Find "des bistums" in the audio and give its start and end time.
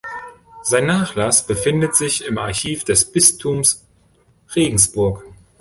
2.85-3.85